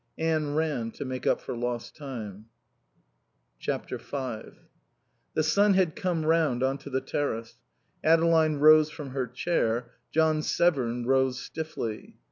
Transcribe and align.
Anne 0.17 0.55
ran, 0.55 0.89
to 0.89 1.05
make 1.05 1.27
up 1.27 1.39
for 1.39 1.55
lost 1.55 1.95
time. 1.95 2.45
v 3.63 3.67
The 5.35 5.43
sun 5.43 5.75
had 5.75 5.95
come 5.95 6.25
round 6.25 6.63
on 6.63 6.79
to 6.79 6.89
the 6.89 7.01
terrace. 7.01 7.59
Adeline 8.03 8.55
rose 8.55 8.89
from 8.89 9.11
her 9.11 9.27
chair. 9.27 9.91
John 10.09 10.41
Severn 10.41 11.05
rose, 11.05 11.39
stiffly. 11.39 12.15